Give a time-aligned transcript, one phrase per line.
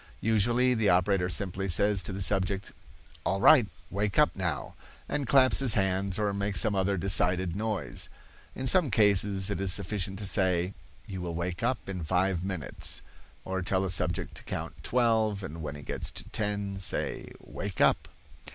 [0.21, 2.71] Usually the operator simply says to the subject,
[3.23, 4.73] "All right, wake up now,"
[5.07, 8.09] and claps his hands or makes some other decided noise.
[8.55, 10.73] In some cases it is sufficient to say,
[11.05, 13.03] "You will wake up in five minutes";
[13.45, 17.79] or tell a subject to count twelve and when he gets to ten say, "Wake
[17.79, 18.07] up."